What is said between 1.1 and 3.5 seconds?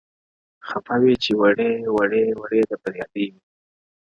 چي وړې، وړې ،وړې د فريادي وې،